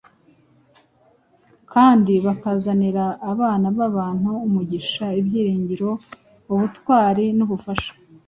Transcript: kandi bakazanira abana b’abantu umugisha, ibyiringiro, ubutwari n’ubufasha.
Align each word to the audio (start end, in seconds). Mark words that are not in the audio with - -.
kandi 1.73 2.13
bakazanira 2.25 3.05
abana 3.31 3.67
b’abantu 3.77 4.31
umugisha, 4.47 5.05
ibyiringiro, 5.19 5.89
ubutwari 6.51 7.25
n’ubufasha. 7.37 7.91